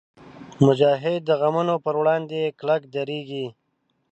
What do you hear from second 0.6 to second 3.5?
مجاهد د غمونو پر وړاندې کلک درېږي.